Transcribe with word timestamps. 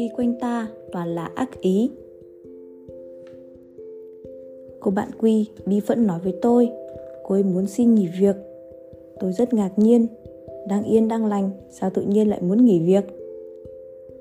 khi 0.00 0.08
quanh 0.16 0.34
ta 0.40 0.68
toàn 0.92 1.14
là 1.14 1.24
ác 1.34 1.60
ý. 1.60 1.90
Cô 4.80 4.90
bạn 4.90 5.08
quy 5.20 5.46
bi 5.66 5.80
phẫn 5.80 6.06
nói 6.06 6.20
với 6.24 6.34
tôi, 6.42 6.70
cô 7.24 7.34
ấy 7.34 7.42
muốn 7.42 7.66
xin 7.66 7.94
nghỉ 7.94 8.08
việc. 8.20 8.36
Tôi 9.20 9.32
rất 9.32 9.54
ngạc 9.54 9.70
nhiên, 9.76 10.06
đang 10.68 10.84
yên, 10.84 11.08
đang 11.08 11.26
lành, 11.26 11.50
sao 11.70 11.90
tự 11.90 12.02
nhiên 12.02 12.28
lại 12.28 12.42
muốn 12.42 12.64
nghỉ 12.64 12.80
việc? 12.80 13.04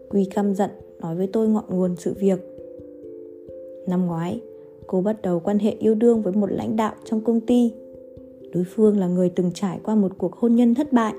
Quy 0.10 0.26
căm 0.26 0.56
giận, 0.56 0.70
nói 1.02 1.16
với 1.16 1.28
tôi 1.28 1.48
ngọn 1.48 1.66
nguồn 1.70 1.96
sự 1.96 2.14
việc. 2.20 2.40
Năm 3.88 4.06
ngoái, 4.06 4.40
cô 4.88 5.02
bắt 5.02 5.22
đầu 5.22 5.40
quan 5.40 5.60
hệ 5.60 5.76
yêu 5.80 5.96
đương 5.96 6.22
với 6.22 6.34
một 6.34 6.52
lãnh 6.52 6.76
đạo 6.76 6.94
trong 7.06 7.22
công 7.22 7.42
ty. 7.42 7.72
Đối 8.54 8.64
phương 8.64 9.00
là 9.00 9.08
người 9.08 9.32
từng 9.36 9.52
trải 9.54 9.80
qua 9.84 9.96
một 9.96 10.12
cuộc 10.18 10.36
hôn 10.36 10.56
nhân 10.56 10.76
thất 10.76 10.94
bại. 10.94 11.14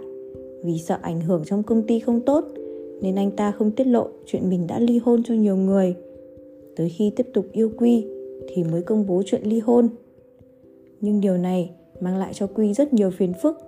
Vì 0.65 0.79
sợ 0.79 0.99
ảnh 1.03 1.21
hưởng 1.21 1.43
trong 1.47 1.63
công 1.63 1.83
ty 1.83 1.99
không 1.99 2.21
tốt 2.21 2.45
nên 3.01 3.17
anh 3.17 3.31
ta 3.31 3.53
không 3.53 3.71
tiết 3.71 3.87
lộ 3.87 4.09
chuyện 4.27 4.51
mình 4.51 4.67
đã 4.67 4.79
ly 4.79 4.99
hôn 4.99 5.23
cho 5.23 5.35
nhiều 5.35 5.57
người. 5.57 5.95
Tới 6.77 6.89
khi 6.89 7.13
tiếp 7.17 7.27
tục 7.35 7.47
yêu 7.53 7.73
quy 7.79 8.07
thì 8.49 8.65
mới 8.65 8.83
công 8.83 9.07
bố 9.07 9.23
chuyện 9.27 9.43
ly 9.45 9.59
hôn. 9.59 9.89
Nhưng 11.01 11.21
điều 11.21 11.37
này 11.37 11.71
mang 12.01 12.17
lại 12.17 12.33
cho 12.35 12.47
quy 12.47 12.75
rất 12.75 12.93
nhiều 12.93 13.11
phiền 13.11 13.33
phức. 13.43 13.59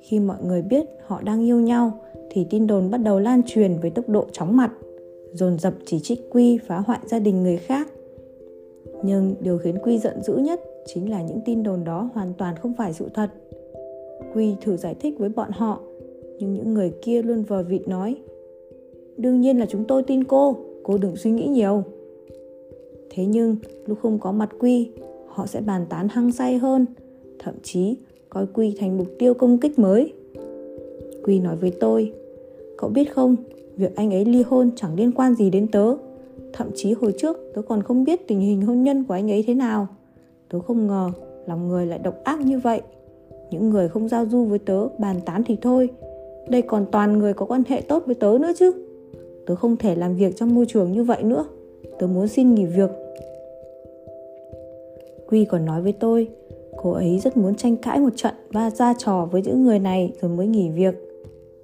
Khi 0.00 0.20
mọi 0.20 0.36
người 0.44 0.62
biết 0.62 0.86
họ 1.06 1.22
đang 1.22 1.44
yêu 1.46 1.60
nhau 1.60 2.00
thì 2.30 2.46
tin 2.50 2.66
đồn 2.66 2.90
bắt 2.90 2.98
đầu 2.98 3.18
lan 3.18 3.42
truyền 3.46 3.76
với 3.82 3.90
tốc 3.90 4.08
độ 4.08 4.26
chóng 4.32 4.56
mặt, 4.56 4.72
dồn 5.32 5.58
dập 5.58 5.74
chỉ 5.86 6.00
trích 6.00 6.20
quy 6.30 6.58
phá 6.58 6.78
hoại 6.78 6.98
gia 7.06 7.18
đình 7.18 7.42
người 7.42 7.56
khác. 7.56 7.88
Nhưng 9.04 9.34
điều 9.40 9.58
khiến 9.58 9.78
quy 9.82 9.98
giận 9.98 10.22
dữ 10.22 10.36
nhất 10.36 10.60
chính 10.86 11.10
là 11.10 11.22
những 11.22 11.40
tin 11.44 11.62
đồn 11.62 11.84
đó 11.84 12.10
hoàn 12.14 12.32
toàn 12.38 12.56
không 12.56 12.74
phải 12.74 12.92
sự 12.92 13.08
thật. 13.14 13.30
Quy 14.34 14.54
thử 14.60 14.76
giải 14.76 14.94
thích 15.00 15.14
với 15.18 15.28
bọn 15.28 15.50
họ, 15.50 15.80
nhưng 16.38 16.54
những 16.54 16.74
người 16.74 16.92
kia 17.02 17.22
luôn 17.22 17.42
vờ 17.42 17.62
vịt 17.62 17.88
nói 17.88 18.16
đương 19.18 19.40
nhiên 19.40 19.58
là 19.58 19.66
chúng 19.66 19.84
tôi 19.84 20.02
tin 20.02 20.24
cô. 20.24 20.56
Cô 20.82 20.98
đừng 20.98 21.16
suy 21.16 21.30
nghĩ 21.30 21.46
nhiều. 21.46 21.82
Thế 23.10 23.24
nhưng, 23.24 23.56
lúc 23.86 23.98
không 24.02 24.18
có 24.18 24.32
mặt 24.32 24.50
quy, 24.58 24.90
họ 25.26 25.46
sẽ 25.46 25.60
bàn 25.60 25.86
tán 25.88 26.08
hăng 26.08 26.32
say 26.32 26.58
hơn. 26.58 26.86
Thậm 27.38 27.54
chí, 27.62 27.96
coi 28.28 28.46
quy 28.46 28.74
thành 28.78 28.98
mục 28.98 29.06
tiêu 29.18 29.34
công 29.34 29.58
kích 29.58 29.78
mới. 29.78 30.12
Quy 31.24 31.40
nói 31.40 31.56
với 31.56 31.72
tôi, 31.80 32.12
cậu 32.78 32.90
biết 32.90 33.14
không, 33.14 33.36
việc 33.76 33.96
anh 33.96 34.10
ấy 34.10 34.24
ly 34.24 34.42
hôn 34.42 34.70
chẳng 34.76 34.96
liên 34.96 35.12
quan 35.12 35.34
gì 35.34 35.50
đến 35.50 35.68
tớ. 35.68 35.94
Thậm 36.52 36.70
chí 36.74 36.92
hồi 36.92 37.12
trước 37.18 37.36
tớ 37.54 37.62
còn 37.62 37.82
không 37.82 38.04
biết 38.04 38.28
tình 38.28 38.40
hình 38.40 38.62
hôn 38.62 38.82
nhân 38.82 39.04
của 39.04 39.14
anh 39.14 39.30
ấy 39.30 39.44
thế 39.46 39.54
nào. 39.54 39.86
Tớ 40.48 40.60
không 40.60 40.86
ngờ 40.86 41.10
lòng 41.46 41.68
người 41.68 41.86
lại 41.86 41.98
độc 41.98 42.24
ác 42.24 42.40
như 42.40 42.58
vậy. 42.58 42.80
Những 43.50 43.70
người 43.70 43.88
không 43.88 44.08
giao 44.08 44.26
du 44.26 44.44
với 44.44 44.58
tớ 44.58 44.88
bàn 44.98 45.16
tán 45.26 45.42
thì 45.46 45.56
thôi. 45.62 45.88
Đây 46.48 46.62
còn 46.62 46.86
toàn 46.92 47.18
người 47.18 47.34
có 47.34 47.46
quan 47.46 47.62
hệ 47.68 47.80
tốt 47.80 48.02
với 48.06 48.14
tớ 48.14 48.38
nữa 48.40 48.52
chứ 48.58 48.87
tớ 49.48 49.54
không 49.54 49.76
thể 49.76 49.94
làm 49.94 50.16
việc 50.16 50.36
trong 50.36 50.54
môi 50.54 50.66
trường 50.66 50.92
như 50.92 51.04
vậy 51.04 51.22
nữa. 51.22 51.44
Tớ 51.98 52.06
muốn 52.06 52.28
xin 52.28 52.54
nghỉ 52.54 52.66
việc. 52.66 52.90
Quy 55.28 55.44
còn 55.44 55.64
nói 55.64 55.82
với 55.82 55.92
tôi, 55.92 56.28
cô 56.76 56.90
ấy 56.92 57.18
rất 57.18 57.36
muốn 57.36 57.54
tranh 57.54 57.76
cãi 57.76 58.00
một 58.00 58.12
trận 58.16 58.34
và 58.52 58.70
ra 58.70 58.94
trò 58.98 59.28
với 59.32 59.42
những 59.42 59.64
người 59.64 59.78
này 59.78 60.12
rồi 60.20 60.30
mới 60.30 60.46
nghỉ 60.46 60.70
việc. 60.70 60.94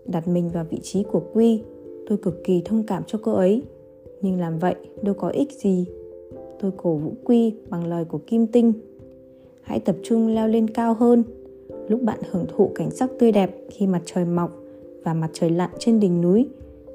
Đặt 0.06 0.28
mình 0.28 0.48
vào 0.48 0.64
vị 0.70 0.78
trí 0.82 1.02
của 1.02 1.22
quy, 1.32 1.62
tôi 2.08 2.18
cực 2.18 2.44
kỳ 2.44 2.62
thông 2.64 2.82
cảm 2.82 3.02
cho 3.06 3.18
cô 3.22 3.32
ấy. 3.32 3.62
Nhưng 4.20 4.40
làm 4.40 4.58
vậy 4.58 4.74
đâu 5.02 5.14
có 5.14 5.28
ích 5.28 5.52
gì. 5.52 5.86
Tôi 6.60 6.70
cổ 6.76 6.94
vũ 6.94 7.12
quy 7.24 7.54
bằng 7.68 7.86
lời 7.86 8.04
của 8.04 8.20
kim 8.26 8.46
tinh. 8.46 8.72
Hãy 9.62 9.80
tập 9.80 9.96
trung 10.02 10.34
leo 10.34 10.48
lên 10.48 10.70
cao 10.70 10.94
hơn. 10.94 11.22
Lúc 11.88 12.02
bạn 12.02 12.18
hưởng 12.30 12.44
thụ 12.56 12.70
cảnh 12.74 12.90
sắc 12.90 13.10
tươi 13.18 13.32
đẹp 13.32 13.56
khi 13.70 13.86
mặt 13.86 14.02
trời 14.04 14.24
mọc 14.24 14.50
và 15.04 15.14
mặt 15.14 15.30
trời 15.32 15.50
lặn 15.50 15.70
trên 15.78 16.00
đỉnh 16.00 16.20
núi 16.20 16.48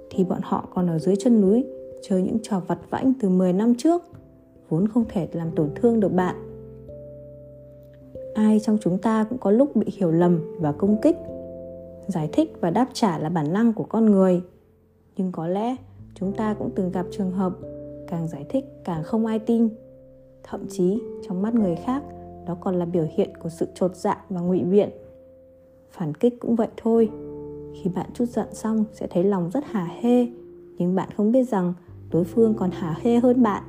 thì 0.09 0.23
bọn 0.23 0.39
họ 0.43 0.69
còn 0.73 0.88
ở 0.88 0.99
dưới 0.99 1.15
chân 1.15 1.41
núi, 1.41 1.65
chơi 2.02 2.21
những 2.21 2.38
trò 2.43 2.59
vặt 2.67 2.79
vãnh 2.89 3.13
từ 3.21 3.29
10 3.29 3.53
năm 3.53 3.73
trước, 3.77 4.02
vốn 4.70 4.87
không 4.87 5.05
thể 5.09 5.27
làm 5.31 5.52
tổn 5.55 5.70
thương 5.75 5.99
được 5.99 6.14
bạn. 6.14 6.36
Ai 8.33 8.59
trong 8.59 8.77
chúng 8.81 8.98
ta 8.98 9.25
cũng 9.30 9.37
có 9.37 9.52
lúc 9.52 9.75
bị 9.75 9.86
hiểu 9.98 10.11
lầm 10.11 10.58
và 10.59 10.71
công 10.71 11.02
kích, 11.02 11.15
giải 12.08 12.30
thích 12.33 12.53
và 12.61 12.69
đáp 12.69 12.87
trả 12.93 13.19
là 13.19 13.30
bản 13.30 13.53
năng 13.53 13.73
của 13.73 13.83
con 13.83 14.05
người. 14.05 14.42
Nhưng 15.17 15.31
có 15.31 15.48
lẽ 15.48 15.75
chúng 16.15 16.33
ta 16.33 16.53
cũng 16.53 16.69
từng 16.75 16.92
gặp 16.92 17.05
trường 17.11 17.31
hợp 17.31 17.53
càng 18.08 18.27
giải 18.27 18.45
thích 18.49 18.65
càng 18.83 19.03
không 19.03 19.25
ai 19.25 19.39
tin. 19.39 19.69
Thậm 20.43 20.65
chí 20.69 21.02
trong 21.27 21.42
mắt 21.42 21.53
người 21.53 21.75
khác, 21.75 22.03
đó 22.45 22.58
còn 22.61 22.75
là 22.75 22.86
biểu 22.86 23.08
hiện 23.15 23.30
của 23.37 23.49
sự 23.49 23.67
trột 23.75 23.95
dạ 23.95 24.25
và 24.30 24.42
ngụy 24.42 24.59
biện. 24.59 24.89
Phản 25.92 26.14
kích 26.14 26.33
cũng 26.39 26.55
vậy 26.55 26.67
thôi 26.77 27.09
khi 27.73 27.89
bạn 27.95 28.09
chút 28.13 28.25
giận 28.25 28.47
xong, 28.53 28.85
sẽ 28.93 29.07
thấy 29.07 29.23
lòng 29.23 29.49
rất 29.53 29.65
hả 29.65 29.87
hê. 30.02 30.27
Nhưng 30.77 30.95
bạn 30.95 31.09
không 31.17 31.31
biết 31.31 31.43
rằng 31.43 31.73
đối 32.11 32.23
phương 32.23 32.53
còn 32.53 32.71
hả 32.71 32.95
hê 33.02 33.19
hơn 33.19 33.43
bạn. 33.43 33.63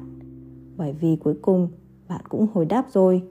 Bởi 0.77 0.93
vì 0.93 1.17
cuối 1.17 1.35
cùng, 1.43 1.69
bạn 2.09 2.21
cũng 2.29 2.47
hồi 2.55 2.65
đáp 2.65 2.87
rồi. 2.93 3.23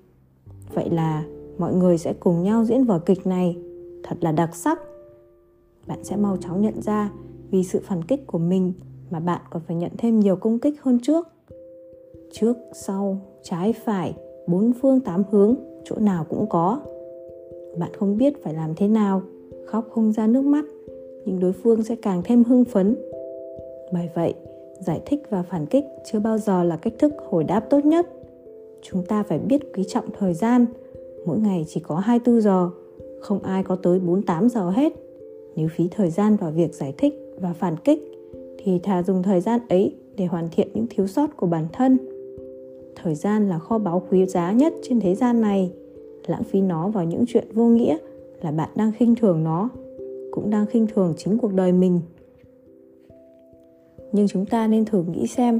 Vậy 0.74 0.90
là 0.90 1.24
mọi 1.58 1.74
người 1.74 1.98
sẽ 1.98 2.14
cùng 2.14 2.44
nhau 2.44 2.66
diễn 2.66 2.84
vở 2.84 3.00
kịch 3.00 3.28
này. 3.28 3.58
Thật 4.04 4.18
là 4.22 4.32
đặc 4.32 4.56
sắc. 4.56 4.80
Bạn 5.88 6.04
sẽ 6.04 6.16
mau 6.16 6.38
chóng 6.38 6.62
nhận 6.62 6.82
ra 6.82 7.12
vì 7.52 7.64
sự 7.64 7.82
phản 7.84 8.04
kích 8.04 8.28
của 8.28 8.38
mình 8.38 8.74
mà 9.10 9.20
bạn 9.20 9.42
còn 9.50 9.62
phải 9.68 9.76
nhận 9.76 9.92
thêm 9.98 10.20
nhiều 10.20 10.36
công 10.36 10.60
kích 10.60 10.82
hơn 10.82 11.00
trước. 11.00 11.28
Trước, 12.32 12.58
sau, 12.74 13.18
trái 13.44 13.74
phải, 13.74 14.14
bốn 14.48 14.74
phương 14.82 15.00
tám 15.00 15.24
hướng, 15.32 15.56
chỗ 15.86 15.96
nào 16.00 16.26
cũng 16.30 16.50
có. 16.50 16.80
Bạn 17.78 17.92
không 18.00 18.18
biết 18.18 18.44
phải 18.44 18.54
làm 18.54 18.76
thế 18.76 18.88
nào 18.88 19.22
khóc 19.70 19.90
không 19.92 20.12
ra 20.12 20.28
nước 20.28 20.46
mắt, 20.46 20.66
nhưng 21.26 21.40
đối 21.40 21.52
phương 21.52 21.84
sẽ 21.84 21.96
càng 21.96 22.22
thêm 22.26 22.44
hưng 22.44 22.66
phấn. 22.66 22.96
Bởi 23.94 24.10
vậy, 24.16 24.34
giải 24.80 25.02
thích 25.06 25.24
và 25.30 25.44
phản 25.44 25.66
kích 25.66 25.84
chưa 26.12 26.20
bao 26.20 26.38
giờ 26.38 26.64
là 26.64 26.78
cách 26.78 26.94
thức 27.00 27.14
hồi 27.30 27.44
đáp 27.44 27.60
tốt 27.70 27.86
nhất. 27.86 28.08
Chúng 28.82 29.04
ta 29.04 29.24
phải 29.24 29.40
biết 29.40 29.74
quý 29.74 29.84
trọng 29.88 30.06
thời 30.20 30.34
gian, 30.34 30.66
mỗi 31.26 31.40
ngày 31.40 31.66
chỉ 31.68 31.80
có 31.80 31.96
24 31.96 32.42
giờ, 32.42 32.70
không 33.20 33.40
ai 33.40 33.64
có 33.64 33.76
tới 33.76 34.00
48 34.00 34.50
giờ 34.50 34.70
hết. 34.70 34.94
Nếu 35.56 35.68
phí 35.76 35.88
thời 35.92 36.10
gian 36.10 36.36
vào 36.36 36.52
việc 36.52 36.74
giải 36.74 36.94
thích 36.98 37.14
và 37.40 37.54
phản 37.54 37.78
kích, 37.78 38.00
thì 38.58 38.80
thà 38.80 39.04
dùng 39.04 39.24
thời 39.24 39.42
gian 39.42 39.60
ấy 39.70 39.96
để 40.18 40.26
hoàn 40.26 40.50
thiện 40.52 40.68
những 40.74 40.88
thiếu 40.90 41.08
sót 41.08 41.38
của 41.38 41.48
bản 41.48 41.68
thân. 41.74 41.98
Thời 43.04 43.16
gian 43.16 43.50
là 43.50 43.60
kho 43.60 43.78
báu 43.78 44.04
quý 44.10 44.26
giá 44.26 44.52
nhất 44.52 44.74
trên 44.84 45.00
thế 45.00 45.16
gian 45.16 45.42
này, 45.42 45.72
lãng 46.28 46.44
phí 46.44 46.62
nó 46.62 46.88
vào 46.88 47.06
những 47.06 47.26
chuyện 47.28 47.48
vô 47.54 47.66
nghĩa 47.66 47.98
là 48.42 48.52
bạn 48.52 48.70
đang 48.76 48.92
khinh 48.92 49.16
thường 49.16 49.44
nó, 49.44 49.70
cũng 50.32 50.50
đang 50.50 50.66
khinh 50.66 50.88
thường 50.88 51.14
chính 51.18 51.38
cuộc 51.38 51.54
đời 51.54 51.72
mình. 51.72 52.02
Nhưng 54.12 54.28
chúng 54.28 54.46
ta 54.46 54.68
nên 54.68 54.86
thử 54.86 55.04
nghĩ 55.04 55.28
xem 55.28 55.60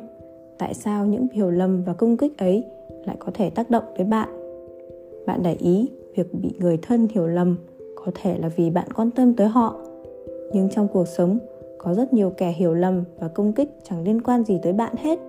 tại 0.58 0.74
sao 0.74 1.06
những 1.06 1.28
hiểu 1.34 1.52
lầm 1.52 1.84
và 1.84 1.94
công 1.94 2.18
kích 2.18 2.38
ấy 2.38 2.64
lại 3.06 3.16
có 3.20 3.32
thể 3.34 3.50
tác 3.50 3.70
động 3.70 3.84
tới 3.98 4.06
bạn. 4.06 4.30
Bạn 5.26 5.40
để 5.44 5.54
ý 5.54 5.90
việc 6.16 6.34
bị 6.34 6.52
người 6.60 6.78
thân 6.82 7.08
hiểu 7.12 7.28
lầm 7.28 7.58
có 7.96 8.12
thể 8.16 8.38
là 8.38 8.50
vì 8.50 8.70
bạn 8.70 8.88
quan 8.96 9.12
tâm 9.12 9.34
tới 9.34 9.48
họ. 9.48 9.76
Nhưng 10.54 10.70
trong 10.70 10.88
cuộc 10.94 11.08
sống, 11.08 11.40
có 11.78 11.94
rất 11.94 12.14
nhiều 12.14 12.30
kẻ 12.38 12.52
hiểu 12.52 12.74
lầm 12.74 13.04
và 13.20 13.28
công 13.28 13.54
kích 13.54 13.70
chẳng 13.84 14.04
liên 14.04 14.22
quan 14.22 14.44
gì 14.44 14.60
tới 14.64 14.74
bạn 14.74 14.96
hết. 14.98 15.20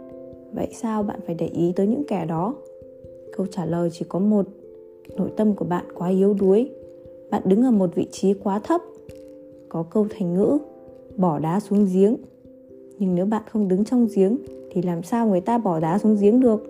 Vậy 0.53 0.69
sao 0.73 1.03
bạn 1.03 1.21
phải 1.27 1.35
để 1.35 1.47
ý 1.47 1.73
tới 1.77 1.87
những 1.87 2.05
kẻ 2.09 2.27
đó? 2.27 2.55
Câu 3.37 3.47
trả 3.47 3.65
lời 3.65 3.89
chỉ 3.93 4.05
có 4.09 4.19
một, 4.19 4.47
nội 5.17 5.31
tâm 5.37 5.55
của 5.55 5.65
bạn 5.65 5.85
quá 5.95 6.09
yếu 6.09 6.35
đuối 6.35 6.71
bạn 7.31 7.43
đứng 7.45 7.63
ở 7.63 7.71
một 7.71 7.95
vị 7.95 8.07
trí 8.11 8.35
quá 8.35 8.59
thấp, 8.59 8.81
có 9.69 9.83
câu 9.83 10.07
thành 10.11 10.35
ngữ, 10.35 10.59
bỏ 11.17 11.39
đá 11.39 11.61
xuống 11.61 11.87
giếng. 11.93 12.17
Nhưng 12.99 13.15
nếu 13.15 13.27
bạn 13.27 13.43
không 13.51 13.69
đứng 13.69 13.85
trong 13.85 14.07
giếng, 14.15 14.37
thì 14.71 14.83
làm 14.83 15.03
sao 15.03 15.29
người 15.29 15.41
ta 15.41 15.59
bỏ 15.59 15.81
đá 15.81 15.99
xuống 15.99 16.17
giếng 16.21 16.41
được? 16.41 16.67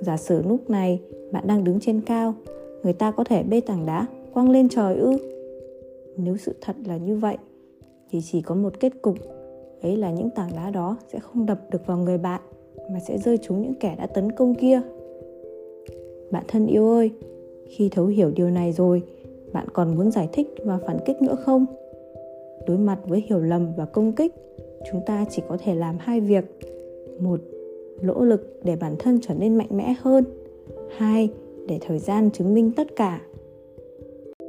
Giả 0.00 0.16
sử 0.16 0.42
lúc 0.42 0.70
này 0.70 1.00
bạn 1.32 1.46
đang 1.46 1.64
đứng 1.64 1.80
trên 1.80 2.00
cao, 2.00 2.34
người 2.82 2.92
ta 2.92 3.10
có 3.10 3.24
thể 3.24 3.42
bê 3.42 3.60
tảng 3.60 3.86
đá, 3.86 4.06
quăng 4.34 4.50
lên 4.50 4.68
trời 4.68 4.96
ư? 4.96 5.12
Nếu 6.16 6.36
sự 6.36 6.54
thật 6.60 6.76
là 6.86 6.96
như 6.96 7.16
vậy, 7.16 7.36
thì 8.10 8.20
chỉ 8.24 8.42
có 8.42 8.54
một 8.54 8.80
kết 8.80 9.02
cục. 9.02 9.16
Ấy 9.82 9.96
là 9.96 10.10
những 10.10 10.30
tảng 10.30 10.50
đá 10.56 10.70
đó 10.70 10.96
sẽ 11.12 11.18
không 11.18 11.46
đập 11.46 11.60
được 11.70 11.86
vào 11.86 11.98
người 11.98 12.18
bạn, 12.18 12.40
mà 12.92 13.00
sẽ 13.08 13.18
rơi 13.18 13.38
trúng 13.38 13.62
những 13.62 13.74
kẻ 13.74 13.94
đã 13.98 14.06
tấn 14.06 14.32
công 14.32 14.54
kia. 14.54 14.80
Bạn 16.30 16.44
thân 16.48 16.66
yêu 16.66 16.90
ơi, 16.90 17.10
khi 17.68 17.88
thấu 17.88 18.06
hiểu 18.06 18.30
điều 18.30 18.50
này 18.50 18.72
rồi 18.72 19.02
bạn 19.52 19.66
còn 19.72 19.96
muốn 19.96 20.10
giải 20.10 20.28
thích 20.32 20.48
và 20.64 20.78
phản 20.86 20.98
kích 21.06 21.22
nữa 21.22 21.34
không? 21.34 21.66
Đối 22.66 22.78
mặt 22.78 22.98
với 23.06 23.24
hiểu 23.26 23.40
lầm 23.40 23.72
và 23.76 23.84
công 23.84 24.12
kích, 24.12 24.34
chúng 24.90 25.00
ta 25.06 25.24
chỉ 25.30 25.42
có 25.48 25.56
thể 25.64 25.74
làm 25.74 25.96
hai 26.00 26.20
việc. 26.20 26.44
Một, 27.20 27.40
nỗ 28.02 28.24
lực 28.24 28.60
để 28.64 28.76
bản 28.76 28.96
thân 28.98 29.18
trở 29.22 29.34
nên 29.34 29.56
mạnh 29.56 29.68
mẽ 29.70 29.94
hơn. 30.00 30.24
Hai, 30.96 31.28
để 31.68 31.78
thời 31.80 31.98
gian 31.98 32.30
chứng 32.30 32.54
minh 32.54 32.72
tất 32.76 32.96
cả. 32.96 33.20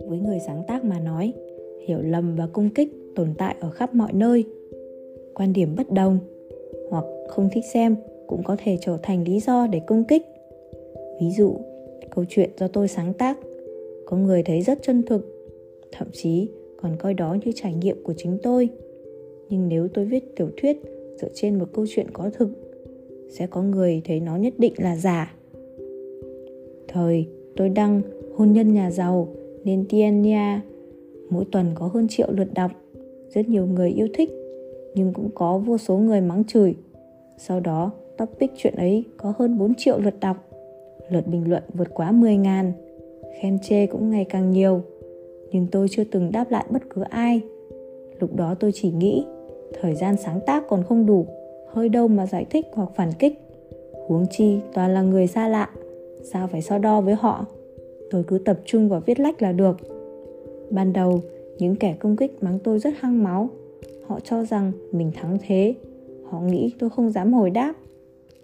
Với 0.07 0.19
người 0.19 0.39
sáng 0.47 0.63
tác 0.67 0.83
mà 0.83 0.99
nói, 0.99 1.33
hiểu 1.87 1.99
lầm 2.01 2.35
và 2.35 2.47
công 2.53 2.69
kích 2.69 2.89
tồn 3.15 3.27
tại 3.37 3.55
ở 3.59 3.69
khắp 3.69 3.95
mọi 3.95 4.13
nơi. 4.13 4.43
Quan 5.33 5.53
điểm 5.53 5.75
bất 5.77 5.91
đồng 5.91 6.19
hoặc 6.89 7.05
không 7.29 7.49
thích 7.53 7.65
xem 7.73 7.95
cũng 8.27 8.43
có 8.43 8.55
thể 8.63 8.77
trở 8.81 8.97
thành 9.03 9.23
lý 9.23 9.39
do 9.39 9.67
để 9.67 9.81
công 9.87 10.03
kích. 10.03 10.25
Ví 11.21 11.31
dụ, 11.31 11.55
câu 12.09 12.25
chuyện 12.29 12.49
do 12.57 12.67
tôi 12.67 12.87
sáng 12.87 13.13
tác 13.13 13.37
có 14.05 14.17
người 14.17 14.43
thấy 14.43 14.61
rất 14.61 14.79
chân 14.81 15.03
thực, 15.03 15.51
thậm 15.91 16.07
chí 16.13 16.49
còn 16.81 16.95
coi 16.99 17.13
đó 17.13 17.37
như 17.45 17.51
trải 17.55 17.73
nghiệm 17.73 18.03
của 18.03 18.13
chính 18.17 18.37
tôi. 18.43 18.69
Nhưng 19.49 19.67
nếu 19.67 19.87
tôi 19.87 20.05
viết 20.05 20.35
tiểu 20.35 20.49
thuyết 20.57 20.77
dựa 21.21 21.29
trên 21.33 21.59
một 21.59 21.65
câu 21.73 21.85
chuyện 21.89 22.07
có 22.13 22.29
thực, 22.33 22.49
sẽ 23.29 23.47
có 23.47 23.61
người 23.61 24.01
thấy 24.05 24.19
nó 24.19 24.37
nhất 24.37 24.53
định 24.57 24.73
là 24.77 24.95
giả. 24.95 25.35
Thời, 26.87 27.27
tôi 27.55 27.69
đăng 27.69 28.01
hôn 28.35 28.53
nhân 28.53 28.73
nhà 28.73 28.91
giàu 28.91 29.27
nên 29.63 29.85
Tiania 29.89 30.59
mỗi 31.29 31.45
tuần 31.51 31.65
có 31.75 31.87
hơn 31.87 32.07
triệu 32.09 32.27
lượt 32.31 32.53
đọc. 32.53 32.71
Rất 33.29 33.49
nhiều 33.49 33.65
người 33.65 33.89
yêu 33.89 34.07
thích, 34.13 34.29
nhưng 34.95 35.13
cũng 35.13 35.29
có 35.35 35.57
vô 35.57 35.77
số 35.77 35.97
người 35.97 36.21
mắng 36.21 36.43
chửi. 36.43 36.75
Sau 37.37 37.59
đó, 37.59 37.91
topic 38.17 38.51
chuyện 38.55 38.73
ấy 38.75 39.03
có 39.17 39.33
hơn 39.37 39.57
4 39.57 39.73
triệu 39.77 39.99
lượt 39.99 40.19
đọc. 40.19 40.37
Lượt 41.09 41.27
bình 41.27 41.49
luận 41.49 41.63
vượt 41.73 41.87
quá 41.93 42.11
10 42.11 42.37
ngàn 42.37 42.71
khen 43.41 43.59
chê 43.59 43.85
cũng 43.85 44.09
ngày 44.09 44.25
càng 44.29 44.51
nhiều. 44.51 44.81
Nhưng 45.51 45.67
tôi 45.71 45.87
chưa 45.91 46.03
từng 46.03 46.31
đáp 46.31 46.51
lại 46.51 46.65
bất 46.69 46.81
cứ 46.89 47.01
ai. 47.01 47.41
Lúc 48.19 48.35
đó 48.35 48.55
tôi 48.59 48.71
chỉ 48.71 48.91
nghĩ, 48.91 49.25
thời 49.81 49.95
gian 49.95 50.15
sáng 50.17 50.39
tác 50.45 50.67
còn 50.67 50.83
không 50.83 51.05
đủ, 51.05 51.25
hơi 51.67 51.89
đâu 51.89 52.07
mà 52.07 52.25
giải 52.27 52.45
thích 52.49 52.65
hoặc 52.73 52.89
phản 52.95 53.11
kích. 53.19 53.33
Huống 54.07 54.25
chi 54.31 54.59
toàn 54.73 54.93
là 54.93 55.01
người 55.01 55.27
xa 55.27 55.47
lạ, 55.47 55.69
sao 56.23 56.47
phải 56.47 56.61
so 56.61 56.77
đo 56.77 57.01
với 57.01 57.15
họ? 57.15 57.45
Tôi 58.09 58.23
cứ 58.27 58.37
tập 58.37 58.59
trung 58.65 58.89
vào 58.89 59.01
viết 59.05 59.19
lách 59.19 59.41
là 59.41 59.51
được. 59.51 59.77
Ban 60.69 60.93
đầu, 60.93 61.21
những 61.57 61.75
kẻ 61.75 61.95
công 61.99 62.15
kích 62.15 62.43
mắng 62.43 62.59
tôi 62.63 62.79
rất 62.79 62.93
hăng 62.99 63.23
máu. 63.23 63.49
Họ 64.07 64.19
cho 64.19 64.45
rằng 64.45 64.71
mình 64.91 65.11
thắng 65.15 65.37
thế. 65.47 65.75
Họ 66.23 66.41
nghĩ 66.41 66.71
tôi 66.79 66.89
không 66.89 67.11
dám 67.11 67.33
hồi 67.33 67.49
đáp. 67.49 67.73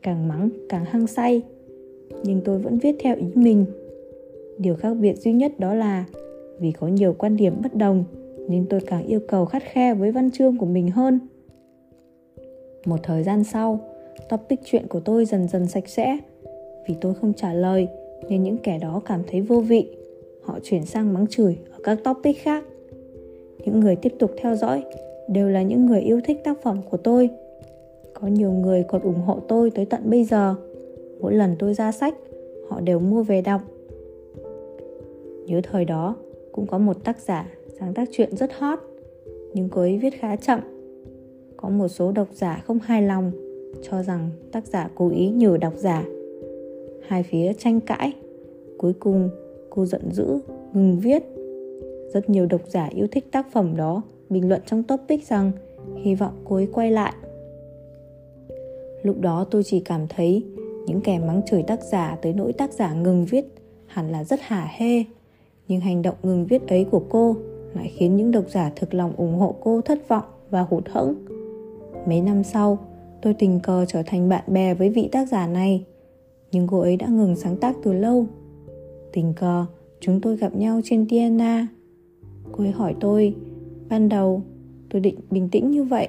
Càng 0.02 0.28
mắng, 0.28 0.50
càng 0.70 0.86
hăng 0.86 1.08
say. 1.08 1.42
Nhưng 2.24 2.42
tôi 2.46 2.60
vẫn 2.60 2.78
viết 2.78 2.96
theo 3.00 3.16
ý 3.16 3.26
mình 3.36 3.66
điều 4.60 4.76
khác 4.76 4.94
biệt 4.94 5.14
duy 5.14 5.34
nhất 5.34 5.60
đó 5.60 5.74
là, 5.74 6.06
vì 6.60 6.72
có 6.72 6.88
nhiều 6.88 7.16
quan 7.18 7.38
điểm 7.38 7.54
bất 7.64 7.76
đồng, 7.76 8.04
nên 8.50 8.66
tôi 8.70 8.80
càng 8.88 9.08
yêu 9.08 9.20
cầu 9.28 9.46
khắt 9.46 9.64
khe 9.64 9.94
với 9.94 10.12
văn 10.12 10.32
chương 10.32 10.58
của 10.58 10.66
mình 10.66 10.92
hơn. 10.92 11.20
Một 12.86 12.98
thời 13.04 13.24
gian 13.24 13.44
sau, 13.44 13.80
topic 14.30 14.60
chuyện 14.66 14.88
của 14.88 15.00
tôi 15.00 15.26
dần 15.26 15.48
dần 15.48 15.68
sạch 15.68 15.90
sẽ. 15.90 16.18
Vì 16.88 16.96
tôi 17.02 17.14
không 17.14 17.34
trả 17.34 17.54
lời, 17.54 17.88
nên 18.30 18.44
những 18.44 18.58
kẻ 18.58 18.80
đó 18.80 19.02
cảm 19.06 19.22
thấy 19.28 19.42
vô 19.42 19.60
vị. 19.60 19.88
Họ 20.42 20.60
chuyển 20.64 20.86
sang 20.86 21.14
mắng 21.14 21.28
chửi 21.28 21.58
ở 21.72 21.80
các 21.84 22.04
topic 22.04 22.38
khác. 22.38 22.64
Những 23.66 23.80
người 23.80 23.96
tiếp 23.96 24.14
tục 24.20 24.32
theo 24.42 24.56
dõi 24.56 24.84
đều 25.28 25.50
là 25.50 25.62
những 25.62 25.86
người 25.86 26.02
yêu 26.02 26.22
thích 26.26 26.42
tác 26.44 26.62
phẩm 26.62 26.82
của 26.90 26.98
tôi. 26.98 27.30
Có 28.14 28.28
nhiều 28.28 28.52
người 28.52 28.84
còn 28.88 29.02
ủng 29.02 29.22
hộ 29.22 29.40
tôi 29.48 29.72
tới 29.72 29.86
tận 29.86 30.02
bây 30.06 30.24
giờ. 30.24 30.56
Mỗi 31.20 31.34
lần 31.34 31.56
tôi 31.60 31.74
ra 31.74 31.92
sách, 31.92 32.16
họ 32.70 32.82
đều 32.82 33.00
mua 33.00 33.24
về 33.24 33.42
đọc 33.42 33.62
nhớ 35.50 35.62
thời 35.63 35.86
đó, 35.86 36.16
cũng 36.51 36.68
có 36.68 36.78
một 36.78 37.04
tác 37.04 37.19
giả 37.19 37.48
sáng 37.80 37.94
tác 37.94 38.10
chuyện 38.12 38.36
rất 38.36 38.54
hot, 38.54 38.80
nhưng 39.54 39.69
cô 39.69 39.81
ấy 39.81 39.98
viết 39.98 40.13
khá 40.19 40.36
chậm. 40.36 40.60
Có 41.57 41.69
một 41.69 41.88
số 41.88 42.12
độc 42.12 42.28
giả 42.34 42.63
không 42.66 42.80
hài 42.80 43.01
lòng, 43.01 43.31
cho 43.81 44.04
rằng 44.04 44.30
tác 44.51 44.68
giả 44.68 44.90
cố 44.96 45.10
ý 45.10 45.30
nhử 45.30 45.57
độc 45.57 45.74
giả. 45.75 46.06
Hai 47.07 47.24
phía 47.24 47.54
tranh 47.54 47.80
cãi, 47.80 48.13
cuối 48.78 48.94
cùng 48.94 49.30
cô 49.69 49.86
giận 49.86 50.01
dữ, 50.12 50.40
ngừng 50.74 51.00
viết. 51.00 51.24
Rất 52.13 52.30
nhiều 52.30 52.45
độc 52.45 52.62
giả 52.68 52.90
yêu 52.95 53.07
thích 53.12 53.25
tác 53.31 53.52
phẩm 53.52 53.75
đó, 53.78 54.02
bình 54.30 54.50
luận 54.50 54.62
trong 54.66 54.84
topic 54.84 55.28
rằng 55.28 55.52
hy 56.04 56.16
vọng 56.16 56.34
cô 56.45 56.56
ấy 56.56 56.68
quay 56.74 56.92
lại. 56.92 57.13
Lúc 59.04 59.22
đó 59.22 59.48
tôi 59.52 59.63
chỉ 59.63 59.80
cảm 59.80 60.07
thấy 60.07 60.45
những 60.86 61.02
kẻ 61.02 61.19
mắng 61.19 61.42
chửi 61.45 61.63
tác 61.63 61.84
giả 61.84 62.18
tới 62.22 62.34
nỗi 62.34 62.54
tác 62.54 62.74
giả 62.74 62.94
ngừng 62.94 63.25
viết 63.25 63.45
hẳn 63.88 64.12
là 64.12 64.24
rất 64.24 64.40
hả 64.42 64.68
hê 64.78 65.04
nhưng 65.69 65.80
hành 65.80 66.01
động 66.01 66.16
ngừng 66.24 66.45
viết 66.45 66.68
ấy 66.68 66.86
của 66.92 67.01
cô 67.10 67.36
lại 67.74 67.92
khiến 67.95 68.16
những 68.16 68.31
độc 68.31 68.50
giả 68.50 68.71
thực 68.75 68.94
lòng 68.94 69.13
ủng 69.18 69.36
hộ 69.36 69.56
cô 69.62 69.81
thất 69.81 70.07
vọng 70.07 70.24
và 70.50 70.62
hụt 70.62 70.89
hẫng. 70.89 71.16
Mấy 72.07 72.21
năm 72.21 72.44
sau, 72.44 72.77
tôi 73.21 73.33
tình 73.33 73.60
cờ 73.63 73.86
trở 73.86 74.04
thành 74.06 74.30
bạn 74.30 74.44
bè 74.48 74.74
với 74.74 74.89
vị 74.89 75.10
tác 75.12 75.30
giả 75.30 75.48
này. 75.48 75.86
Nhưng 76.51 76.68
cô 76.68 76.80
ấy 76.80 76.98
đã 76.98 77.07
ngừng 77.07 77.36
sáng 77.36 77.57
tác 77.57 77.75
từ 77.83 77.94
lâu. 77.94 78.25
Tình 79.13 79.33
cờ, 79.33 79.66
chúng 80.00 80.21
tôi 80.21 80.38
gặp 80.38 80.56
nhau 80.56 80.81
trên 80.83 81.06
tiana. 81.10 81.68
Cô 82.51 82.63
ấy 82.63 82.71
hỏi 82.71 82.95
tôi, 83.00 83.36
ban 83.89 84.10
đầu, 84.10 84.42
tôi 84.89 85.01
định 85.01 85.16
bình 85.31 85.50
tĩnh 85.50 85.71
như 85.71 85.83
vậy 85.83 86.07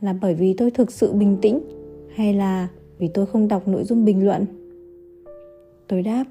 là 0.00 0.14
bởi 0.20 0.34
vì 0.34 0.54
tôi 0.54 0.70
thực 0.70 0.90
sự 0.90 1.12
bình 1.12 1.36
tĩnh 1.42 1.60
hay 2.14 2.34
là 2.34 2.68
vì 2.98 3.08
tôi 3.08 3.26
không 3.26 3.48
đọc 3.48 3.68
nội 3.68 3.84
dung 3.84 4.04
bình 4.04 4.24
luận? 4.24 4.44
Tôi 5.88 6.02
đáp, 6.02 6.24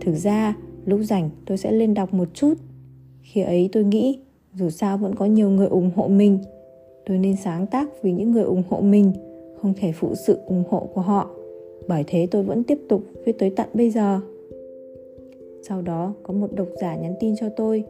thực 0.00 0.14
ra 0.14 0.54
lúc 0.88 1.00
rảnh, 1.02 1.30
tôi 1.46 1.58
sẽ 1.58 1.72
lên 1.72 1.94
đọc 1.94 2.14
một 2.14 2.28
chút. 2.34 2.54
Khi 3.22 3.40
ấy 3.40 3.68
tôi 3.72 3.84
nghĩ, 3.84 4.18
dù 4.54 4.70
sao 4.70 4.98
vẫn 4.98 5.14
có 5.14 5.24
nhiều 5.24 5.50
người 5.50 5.66
ủng 5.66 5.90
hộ 5.96 6.08
mình. 6.08 6.38
Tôi 7.06 7.18
nên 7.18 7.36
sáng 7.36 7.66
tác 7.66 8.02
vì 8.02 8.12
những 8.12 8.32
người 8.32 8.42
ủng 8.42 8.62
hộ 8.68 8.80
mình, 8.80 9.12
không 9.62 9.74
thể 9.80 9.92
phụ 9.92 10.14
sự 10.14 10.38
ủng 10.46 10.64
hộ 10.68 10.88
của 10.94 11.00
họ. 11.00 11.30
Bởi 11.88 12.04
thế 12.06 12.28
tôi 12.30 12.42
vẫn 12.42 12.64
tiếp 12.64 12.78
tục 12.88 13.02
viết 13.24 13.38
tới 13.38 13.50
tận 13.50 13.68
bây 13.74 13.90
giờ. 13.90 14.20
Sau 15.62 15.82
đó, 15.82 16.14
có 16.22 16.34
một 16.34 16.52
độc 16.54 16.68
giả 16.80 16.96
nhắn 16.96 17.14
tin 17.20 17.34
cho 17.36 17.48
tôi. 17.48 17.84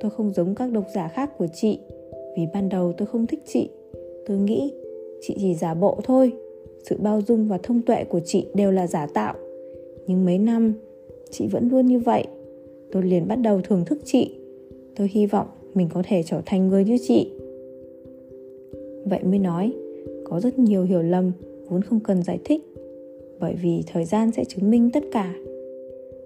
Tôi 0.00 0.10
không 0.10 0.32
giống 0.32 0.54
các 0.54 0.72
độc 0.72 0.84
giả 0.94 1.08
khác 1.08 1.38
của 1.38 1.46
chị, 1.54 1.78
vì 2.36 2.42
ban 2.54 2.68
đầu 2.68 2.92
tôi 2.92 3.06
không 3.06 3.26
thích 3.26 3.42
chị. 3.46 3.68
Tôi 4.26 4.38
nghĩ, 4.38 4.72
chị 5.20 5.36
chỉ 5.38 5.54
giả 5.54 5.74
bộ 5.74 5.98
thôi. 6.04 6.32
Sự 6.88 6.96
bao 6.98 7.22
dung 7.22 7.48
và 7.48 7.58
thông 7.62 7.82
tuệ 7.82 8.04
của 8.04 8.20
chị 8.24 8.46
đều 8.54 8.72
là 8.72 8.86
giả 8.86 9.06
tạo. 9.14 9.34
Nhưng 10.06 10.24
mấy 10.24 10.38
năm 10.38 10.74
chị 11.30 11.46
vẫn 11.46 11.68
luôn 11.68 11.86
như 11.86 11.98
vậy. 11.98 12.24
Tôi 12.92 13.02
liền 13.02 13.28
bắt 13.28 13.36
đầu 13.36 13.60
thưởng 13.64 13.84
thức 13.84 13.98
chị. 14.04 14.30
Tôi 14.96 15.08
hy 15.12 15.26
vọng 15.26 15.46
mình 15.74 15.88
có 15.94 16.02
thể 16.06 16.22
trở 16.22 16.42
thành 16.46 16.68
người 16.68 16.84
như 16.84 16.96
chị. 17.08 17.30
Vậy 19.04 19.20
mới 19.24 19.38
nói, 19.38 19.72
có 20.24 20.40
rất 20.40 20.58
nhiều 20.58 20.84
hiểu 20.84 21.02
lầm 21.02 21.32
vốn 21.68 21.82
không 21.82 22.00
cần 22.00 22.22
giải 22.22 22.38
thích, 22.44 22.62
bởi 23.40 23.54
vì 23.62 23.82
thời 23.86 24.04
gian 24.04 24.32
sẽ 24.32 24.44
chứng 24.44 24.70
minh 24.70 24.90
tất 24.92 25.04
cả. 25.12 25.34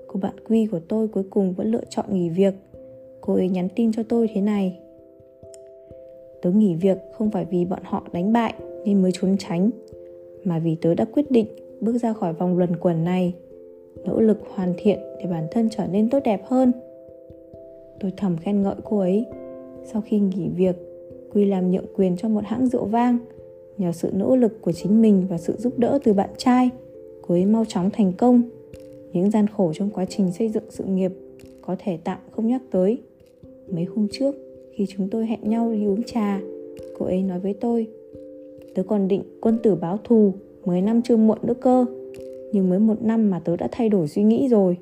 Cô 0.06 0.20
bạn 0.20 0.34
quy 0.48 0.66
của 0.66 0.80
tôi 0.88 1.08
cuối 1.08 1.24
cùng 1.30 1.52
vẫn 1.52 1.66
lựa 1.66 1.84
chọn 1.90 2.06
nghỉ 2.12 2.28
việc. 2.28 2.54
Cô 3.20 3.34
ấy 3.34 3.48
nhắn 3.48 3.68
tin 3.76 3.92
cho 3.92 4.02
tôi 4.02 4.28
thế 4.34 4.40
này. 4.40 4.78
Tớ 6.42 6.50
nghỉ 6.50 6.74
việc 6.74 6.98
không 7.12 7.30
phải 7.30 7.46
vì 7.50 7.64
bọn 7.64 7.80
họ 7.82 8.08
đánh 8.12 8.32
bại 8.32 8.54
nên 8.84 9.02
mới 9.02 9.10
trốn 9.14 9.36
tránh, 9.38 9.70
mà 10.44 10.58
vì 10.58 10.76
tớ 10.80 10.94
đã 10.94 11.04
quyết 11.04 11.30
định 11.30 11.46
bước 11.80 11.98
ra 11.98 12.12
khỏi 12.12 12.32
vòng 12.32 12.58
luẩn 12.58 12.76
quẩn 12.76 13.04
này 13.04 13.34
nỗ 14.04 14.20
lực 14.20 14.38
hoàn 14.54 14.74
thiện 14.76 14.98
để 15.18 15.26
bản 15.30 15.46
thân 15.50 15.68
trở 15.70 15.86
nên 15.86 16.10
tốt 16.10 16.18
đẹp 16.24 16.42
hơn. 16.46 16.72
Tôi 18.00 18.12
thầm 18.16 18.36
khen 18.36 18.62
ngợi 18.62 18.74
cô 18.84 18.98
ấy. 18.98 19.26
Sau 19.84 20.02
khi 20.06 20.18
nghỉ 20.18 20.48
việc, 20.48 20.76
quy 21.32 21.44
làm 21.44 21.70
nhượng 21.70 21.84
quyền 21.96 22.16
cho 22.16 22.28
một 22.28 22.44
hãng 22.44 22.66
rượu 22.66 22.84
vang. 22.84 23.18
Nhờ 23.78 23.92
sự 23.92 24.10
nỗ 24.12 24.36
lực 24.36 24.62
của 24.62 24.72
chính 24.72 25.02
mình 25.02 25.26
và 25.30 25.38
sự 25.38 25.54
giúp 25.58 25.78
đỡ 25.78 25.98
từ 26.04 26.12
bạn 26.12 26.30
trai, 26.36 26.70
cô 27.22 27.34
ấy 27.34 27.46
mau 27.46 27.64
chóng 27.64 27.90
thành 27.90 28.12
công. 28.12 28.42
Những 29.12 29.30
gian 29.30 29.46
khổ 29.46 29.72
trong 29.74 29.90
quá 29.90 30.04
trình 30.04 30.32
xây 30.32 30.48
dựng 30.48 30.64
sự 30.68 30.84
nghiệp 30.84 31.12
có 31.62 31.76
thể 31.78 31.98
tạm 32.04 32.18
không 32.30 32.46
nhắc 32.46 32.62
tới. 32.70 32.98
Mấy 33.70 33.84
hôm 33.84 34.06
trước, 34.12 34.34
khi 34.72 34.86
chúng 34.88 35.08
tôi 35.08 35.26
hẹn 35.26 35.40
nhau 35.42 35.72
đi 35.72 35.86
uống 35.86 36.02
trà, 36.02 36.40
cô 36.98 37.06
ấy 37.06 37.22
nói 37.22 37.40
với 37.40 37.54
tôi, 37.54 37.86
tớ 38.74 38.82
còn 38.82 39.08
định 39.08 39.22
quân 39.40 39.58
tử 39.62 39.74
báo 39.74 39.98
thù 40.04 40.32
10 40.64 40.82
năm 40.82 41.02
chưa 41.02 41.16
muộn 41.16 41.38
nữa 41.42 41.54
cơ 41.60 41.86
nhưng 42.52 42.68
mới 42.68 42.78
một 42.78 43.02
năm 43.02 43.30
mà 43.30 43.40
tớ 43.44 43.56
đã 43.56 43.68
thay 43.72 43.88
đổi 43.88 44.08
suy 44.08 44.22
nghĩ 44.22 44.48
rồi. 44.48 44.76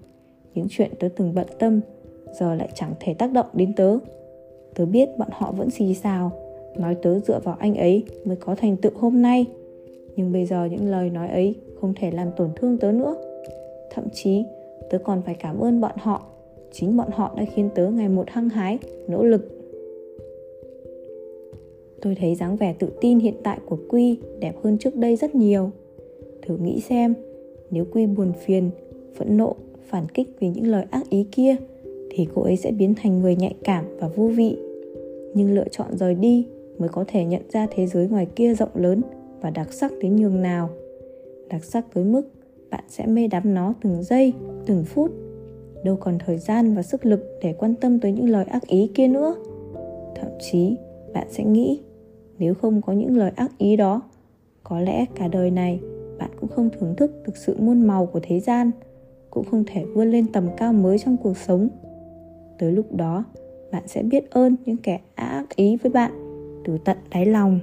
Những 0.55 0.67
chuyện 0.71 0.91
tớ 0.99 1.09
từng 1.17 1.35
bận 1.35 1.47
tâm, 1.59 1.81
giờ 2.41 2.55
lại 2.55 2.69
chẳng 2.75 2.95
thể 3.01 3.15
tác 3.15 3.33
động 3.33 3.47
đến 3.53 3.73
tớ. 3.77 3.99
Tớ 4.75 4.87
biết 4.87 5.09
bọn 5.19 5.29
họ 5.33 5.53
vẫn 5.53 5.71
xì 5.71 5.95
xào, 5.95 6.33
nói 6.77 6.95
tớ 7.03 7.21
dựa 7.21 7.41
vào 7.45 7.57
anh 7.59 7.75
ấy 7.75 8.05
mới 8.25 8.37
có 8.37 8.55
thành 8.55 8.77
tựu 8.77 8.93
hôm 8.95 9.23
nay. 9.23 9.47
Nhưng 10.17 10.33
bây 10.33 10.47
giờ 10.47 10.65
những 10.65 10.91
lời 10.91 11.11
nói 11.11 11.29
ấy 11.29 11.55
không 11.81 11.95
thể 11.97 12.11
làm 12.11 12.29
tổn 12.37 12.51
thương 12.57 12.79
tớ 12.79 12.93
nữa. 12.93 13.17
Thậm 13.91 14.05
chí, 14.13 14.45
tớ 14.91 14.99
còn 14.99 15.23
phải 15.23 15.35
cảm 15.35 15.59
ơn 15.59 15.81
bọn 15.81 15.93
họ. 15.97 16.27
Chính 16.73 16.97
bọn 16.97 17.09
họ 17.13 17.35
đã 17.37 17.45
khiến 17.55 17.69
tớ 17.75 17.91
ngày 17.91 18.09
một 18.09 18.31
hăng 18.31 18.49
hái, 18.49 18.79
nỗ 19.09 19.25
lực. 19.25 19.49
Tôi 22.03 22.15
thấy 22.15 22.35
dáng 22.35 22.57
vẻ 22.57 22.75
tự 22.79 22.89
tin 23.01 23.19
hiện 23.19 23.35
tại 23.43 23.59
của 23.67 23.79
quy 23.89 24.19
đẹp 24.41 24.55
hơn 24.63 24.79
trước 24.79 24.97
đây 24.97 25.17
rất 25.17 25.35
nhiều. 25.35 25.71
Thử 26.43 26.57
nghĩ 26.57 26.81
xem 26.81 27.15
nếu 27.71 27.85
quy 27.93 28.07
buồn 28.07 28.33
phiền, 28.33 28.71
phẫn 29.17 29.37
nộ, 29.37 29.55
phản 29.89 30.09
kích 30.09 30.29
vì 30.41 30.49
những 30.49 30.67
lời 30.67 30.85
ác 30.91 31.11
ý 31.11 31.27
kia, 31.33 31.57
thì 32.11 32.27
cô 32.35 32.43
ấy 32.43 32.57
sẽ 32.57 32.71
biến 32.71 32.95
thành 32.95 33.21
người 33.21 33.37
nhạy 33.37 33.55
cảm 33.65 33.85
và 34.01 34.09
vô 34.09 34.27
vị. 34.27 34.57
Nhưng 35.35 35.55
lựa 35.55 35.69
chọn 35.71 35.97
rời 35.97 36.15
đi 36.15 36.47
mới 36.79 36.89
có 36.89 37.05
thể 37.09 37.25
nhận 37.25 37.43
ra 37.53 37.67
thế 37.71 37.87
giới 37.87 38.09
ngoài 38.09 38.27
kia 38.37 38.55
rộng 38.55 38.69
lớn 38.75 39.01
và 39.41 39.51
đặc 39.51 39.73
sắc 39.73 39.93
đến 40.01 40.17
nhường 40.17 40.43
nào. 40.43 40.71
Đặc 41.49 41.65
sắc 41.65 41.95
tới 41.95 42.05
mức 42.05 42.23
bạn 42.71 42.85
sẽ 42.89 43.07
mê 43.07 43.29
đắm 43.29 43.55
nó 43.55 43.75
từng 43.83 44.03
giây, 44.03 44.33
từng 44.67 44.85
phút. 44.85 45.11
Đâu 45.85 45.97
còn 45.97 46.19
thời 46.27 46.39
gian 46.39 46.75
và 46.75 46.83
sức 46.83 47.07
lực 47.07 47.39
để 47.43 47.53
quan 47.59 47.75
tâm 47.75 48.01
tới 48.01 48.13
những 48.13 48.29
lời 48.29 48.45
ác 48.45 48.67
ý 48.67 48.91
kia 48.95 49.09
nữa. 49.09 49.35
Thậm 50.15 50.31
chí, 50.41 50.77
bạn 51.13 51.27
sẽ 51.31 51.45
nghĩ, 51.45 51.81
nếu 52.39 52.55
không 52.55 52.83
có 52.83 52.93
những 52.93 53.17
lời 53.17 53.31
ác 53.37 53.59
ý 53.59 53.77
đó, 53.77 54.03
có 54.65 54.81
lẽ 54.81 55.05
cả 55.15 55.29
đời 55.29 55.51
này 55.51 55.81
cũng 56.49 56.57
không 56.57 56.71
thưởng 56.81 56.95
thức 56.97 57.11
được 57.27 57.37
sự 57.37 57.57
muôn 57.59 57.87
màu 57.87 58.07
của 58.07 58.21
thế 58.23 58.41
gian, 58.41 58.71
cũng 59.31 59.45
không 59.51 59.65
thể 59.67 59.85
vươn 59.85 60.11
lên 60.11 60.33
tầm 60.33 60.49
cao 60.57 60.73
mới 60.73 60.99
trong 60.99 61.17
cuộc 61.17 61.37
sống. 61.37 61.69
Tới 62.59 62.73
lúc 62.73 62.95
đó, 62.95 63.25
bạn 63.73 63.83
sẽ 63.87 64.03
biết 64.03 64.31
ơn 64.31 64.57
những 64.67 64.77
kẻ 64.77 65.01
ác 65.15 65.57
ý 65.57 65.77
với 65.77 65.93
bạn 65.93 66.13
từ 66.65 66.79
tận 66.85 66.97
đáy 67.11 67.27
lòng. 67.27 67.61